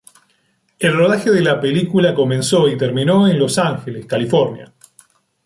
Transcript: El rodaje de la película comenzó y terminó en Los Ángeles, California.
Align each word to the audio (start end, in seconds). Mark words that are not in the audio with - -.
El 0.79 0.95
rodaje 0.97 1.29
de 1.29 1.43
la 1.43 1.61
película 1.61 2.15
comenzó 2.15 2.67
y 2.67 2.75
terminó 2.75 3.27
en 3.27 3.37
Los 3.37 3.59
Ángeles, 3.59 4.07
California. 4.07 4.73